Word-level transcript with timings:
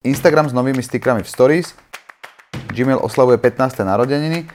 Instagram 0.00 0.48
s 0.48 0.56
novými 0.56 0.80
stikrami 0.80 1.20
v 1.20 1.28
Stories, 1.28 1.76
Gmail 2.72 3.04
oslavuje 3.04 3.36
15. 3.36 3.84
narodeniny, 3.84 4.48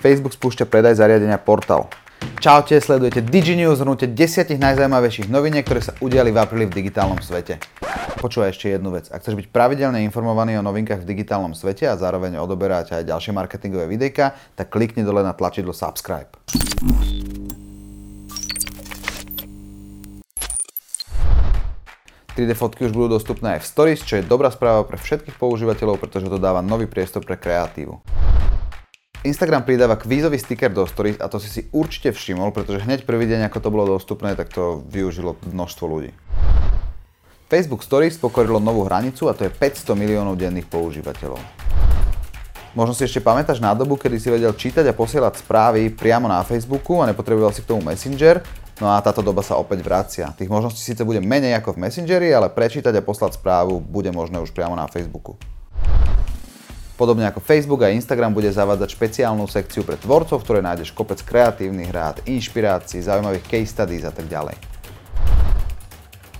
Facebook 0.00 0.32
spúšťa 0.32 0.64
predaj 0.64 0.96
zariadenia 0.96 1.36
Portal. 1.36 1.92
Čaute, 2.40 2.80
sledujete 2.80 3.20
DigiNews, 3.20 3.84
zhrnutie 3.84 4.08
10 4.08 4.48
najzaujímavejších 4.56 5.28
noviniek, 5.28 5.68
ktoré 5.68 5.84
sa 5.84 5.92
udiali 6.00 6.32
v 6.32 6.40
apríli 6.40 6.64
v 6.72 6.80
digitálnom 6.80 7.20
svete. 7.20 7.60
Počúvaj 8.16 8.56
ešte 8.56 8.72
jednu 8.72 8.96
vec. 8.96 9.12
Ak 9.12 9.20
chceš 9.20 9.36
byť 9.36 9.52
pravidelne 9.52 10.00
informovaný 10.08 10.56
o 10.56 10.64
novinkách 10.64 11.04
v 11.04 11.10
digitálnom 11.12 11.52
svete 11.52 11.84
a 11.84 12.00
zároveň 12.00 12.40
odoberať 12.40 12.96
aj 12.96 13.12
ďalšie 13.12 13.36
marketingové 13.36 13.84
videjka, 13.92 14.40
tak 14.56 14.72
klikni 14.72 15.04
dole 15.04 15.20
na 15.20 15.36
tlačidlo 15.36 15.76
subscribe. 15.76 16.32
3D 22.38 22.54
fotky 22.54 22.86
už 22.86 22.94
budú 22.94 23.18
dostupné 23.18 23.58
aj 23.58 23.66
v 23.66 23.70
Stories, 23.74 23.98
čo 24.06 24.14
je 24.14 24.22
dobrá 24.22 24.46
správa 24.54 24.86
pre 24.86 24.94
všetkých 24.94 25.34
používateľov, 25.42 25.98
pretože 25.98 26.30
to 26.30 26.38
dáva 26.38 26.62
nový 26.62 26.86
priestor 26.86 27.26
pre 27.26 27.34
kreatívu. 27.34 27.98
Instagram 29.26 29.66
pridáva 29.66 29.98
kvízový 29.98 30.38
sticker 30.38 30.70
do 30.70 30.86
Stories 30.86 31.18
a 31.18 31.26
to 31.26 31.42
si 31.42 31.50
si 31.50 31.66
určite 31.74 32.14
všimol, 32.14 32.54
pretože 32.54 32.86
hneď 32.86 33.02
prvý 33.02 33.26
deň, 33.26 33.50
ako 33.50 33.58
to 33.58 33.74
bolo 33.74 33.98
dostupné, 33.98 34.38
tak 34.38 34.54
to 34.54 34.86
využilo 34.86 35.34
množstvo 35.50 35.84
ľudí. 35.90 36.14
Facebook 37.50 37.82
Stories 37.82 38.14
pokorilo 38.14 38.62
novú 38.62 38.86
hranicu 38.86 39.26
a 39.26 39.34
to 39.34 39.42
je 39.42 39.50
500 39.50 39.98
miliónov 39.98 40.38
denných 40.38 40.70
používateľov. 40.70 41.42
Možno 42.78 42.94
si 42.94 43.02
ešte 43.02 43.18
pamätáš 43.18 43.58
na 43.58 43.74
dobu, 43.74 43.98
kedy 43.98 44.14
si 44.22 44.30
vedel 44.30 44.54
čítať 44.54 44.86
a 44.86 44.94
posielať 44.94 45.42
správy 45.42 45.90
priamo 45.90 46.30
na 46.30 46.38
Facebooku 46.46 47.02
a 47.02 47.10
nepotreboval 47.10 47.50
si 47.50 47.66
k 47.66 47.74
tomu 47.74 47.82
Messenger, 47.82 48.38
No 48.78 48.94
a 48.94 49.02
táto 49.02 49.26
doba 49.26 49.42
sa 49.42 49.58
opäť 49.58 49.82
vracia. 49.82 50.30
Tých 50.38 50.46
možností 50.46 50.78
síce 50.78 51.02
bude 51.02 51.18
menej 51.18 51.58
ako 51.58 51.74
v 51.74 51.82
Messengeri, 51.82 52.30
ale 52.30 52.46
prečítať 52.46 52.94
a 52.94 53.02
poslať 53.02 53.34
správu 53.34 53.82
bude 53.82 54.14
možné 54.14 54.38
už 54.38 54.54
priamo 54.54 54.78
na 54.78 54.86
Facebooku. 54.86 55.34
Podobne 56.94 57.26
ako 57.26 57.42
Facebook 57.42 57.82
a 57.82 57.94
Instagram 57.94 58.34
bude 58.34 58.50
zavádzať 58.50 58.90
špeciálnu 58.94 59.46
sekciu 59.50 59.82
pre 59.82 59.98
tvorcov, 59.98 60.38
v 60.38 60.46
ktorej 60.46 60.62
nájdeš 60.66 60.90
kopec 60.94 61.18
kreatívnych 61.22 61.90
rád, 61.90 62.22
inšpirácií, 62.26 63.02
zaujímavých 63.02 63.46
case 63.46 63.70
studies 63.70 64.06
a 64.06 64.14
tak 64.14 64.30
ďalej. 64.30 64.54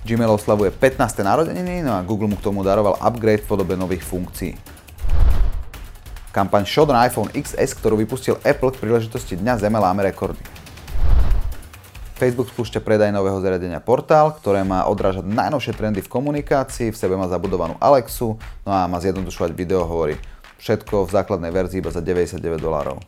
Gmail 0.07 0.31
oslavuje 0.31 0.71
15. 0.71 0.99
narodeniny, 1.23 1.83
no 1.83 1.95
a 1.95 2.03
Google 2.03 2.31
mu 2.31 2.35
k 2.39 2.43
tomu 2.47 2.63
daroval 2.63 2.99
upgrade 3.03 3.43
v 3.43 3.51
podobe 3.51 3.75
nových 3.75 4.03
funkcií. 4.03 4.55
Kampaň 6.31 6.63
Shot 6.63 6.87
na 6.87 7.03
iPhone 7.03 7.31
XS, 7.35 7.75
ktorú 7.79 7.99
vypustil 7.99 8.39
Apple 8.43 8.71
k 8.71 8.79
príležitosti 8.79 9.35
Dňa 9.35 9.59
Zeme 9.59 9.79
láme 9.79 10.07
rekordy. 10.07 10.58
Facebook 12.19 12.51
spúšťa 12.51 12.83
predaj 12.83 13.15
nového 13.15 13.39
zariadenia 13.39 13.79
Portál, 13.79 14.35
ktoré 14.35 14.67
má 14.67 14.83
odrážať 14.91 15.23
najnovšie 15.23 15.71
trendy 15.71 16.03
v 16.03 16.11
komunikácii, 16.11 16.91
v 16.91 16.99
sebe 16.99 17.15
má 17.15 17.31
zabudovanú 17.31 17.79
Alexu, 17.79 18.35
no 18.67 18.71
a 18.75 18.91
má 18.91 18.99
zjednodušovať 18.99 19.55
videohovory. 19.55 20.19
Všetko 20.59 21.07
v 21.07 21.15
základnej 21.15 21.47
verzii 21.47 21.79
iba 21.79 21.95
za 21.95 22.03
99 22.03 22.59
dolárov. 22.59 22.99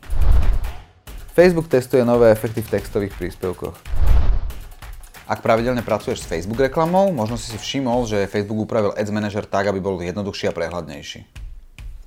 Facebook 1.36 1.68
testuje 1.68 2.08
nové 2.08 2.32
efekty 2.32 2.64
v 2.64 2.72
textových 2.72 3.12
príspevkoch. 3.20 3.76
Ak 5.28 5.44
pravidelne 5.44 5.84
pracuješ 5.84 6.24
s 6.24 6.28
Facebook 6.32 6.64
reklamou, 6.64 7.12
možno 7.12 7.36
si 7.36 7.52
si 7.52 7.60
všimol, 7.60 8.08
že 8.08 8.24
Facebook 8.24 8.64
upravil 8.64 8.96
Ads 8.96 9.12
Manager 9.12 9.44
tak, 9.44 9.68
aby 9.68 9.76
bol 9.76 10.00
jednoduchší 10.00 10.48
a 10.48 10.56
prehľadnejší. 10.56 11.20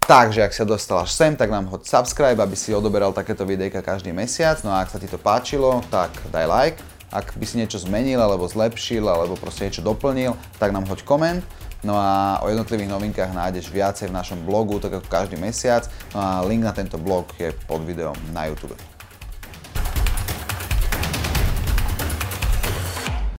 Takže 0.09 0.41
ak 0.41 0.53
sa 0.57 0.65
dostal 0.65 1.05
až 1.05 1.13
sem, 1.13 1.37
tak 1.37 1.53
nám 1.53 1.69
hoď 1.69 1.85
subscribe, 1.85 2.41
aby 2.41 2.57
si 2.57 2.73
odoberal 2.73 3.13
takéto 3.13 3.45
videjka 3.45 3.85
každý 3.85 4.09
mesiac. 4.09 4.57
No 4.65 4.73
a 4.73 4.81
ak 4.81 4.89
sa 4.89 4.97
ti 4.97 5.05
to 5.05 5.21
páčilo, 5.21 5.85
tak 5.93 6.09
daj 6.33 6.49
like 6.49 6.94
ak 7.15 7.39
by 7.39 7.45
si 7.47 7.55
niečo 7.55 7.79
zmenil, 7.79 8.19
alebo 8.19 8.43
zlepšil, 8.43 9.07
alebo 9.07 9.39
proste 9.39 9.71
niečo 9.71 9.79
doplnil, 9.79 10.35
tak 10.59 10.75
nám 10.75 10.83
hoď 10.83 11.07
koment. 11.07 11.41
No 11.85 11.95
a 11.95 12.41
o 12.43 12.49
jednotlivých 12.49 12.91
novinkách 12.91 13.31
nájdeš 13.31 13.69
viacej 13.71 14.09
v 14.09 14.17
našom 14.17 14.43
blogu, 14.43 14.81
tak 14.81 14.99
ako 14.99 15.07
každý 15.07 15.39
mesiac. 15.39 15.87
No 16.11 16.19
a 16.19 16.29
link 16.43 16.65
na 16.65 16.75
tento 16.75 16.99
blog 16.99 17.29
je 17.39 17.55
pod 17.69 17.85
videom 17.87 18.17
na 18.33 18.49
YouTube. 18.49 18.75